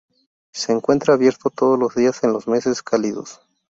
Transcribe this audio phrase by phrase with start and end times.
[0.51, 3.39] Se encuentra abierto todos los días en los meses cálidos.